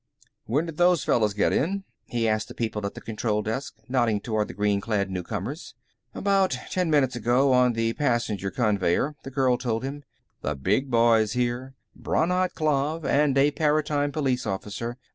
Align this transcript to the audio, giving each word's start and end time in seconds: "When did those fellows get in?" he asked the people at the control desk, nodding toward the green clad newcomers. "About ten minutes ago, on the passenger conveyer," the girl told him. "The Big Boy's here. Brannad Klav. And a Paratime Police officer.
"When 0.45 0.65
did 0.65 0.77
those 0.77 1.03
fellows 1.03 1.35
get 1.35 1.53
in?" 1.53 1.83
he 2.05 2.27
asked 2.27 2.47
the 2.47 2.55
people 2.55 2.83
at 2.87 2.95
the 2.95 3.01
control 3.01 3.43
desk, 3.43 3.75
nodding 3.87 4.19
toward 4.19 4.47
the 4.47 4.55
green 4.55 4.81
clad 4.81 5.11
newcomers. 5.11 5.75
"About 6.15 6.57
ten 6.71 6.89
minutes 6.89 7.15
ago, 7.15 7.53
on 7.53 7.73
the 7.73 7.93
passenger 7.93 8.49
conveyer," 8.49 9.13
the 9.23 9.29
girl 9.29 9.59
told 9.59 9.83
him. 9.83 10.01
"The 10.41 10.55
Big 10.55 10.89
Boy's 10.89 11.33
here. 11.33 11.75
Brannad 11.95 12.55
Klav. 12.55 13.05
And 13.05 13.37
a 13.37 13.51
Paratime 13.51 14.11
Police 14.11 14.47
officer. 14.47 14.97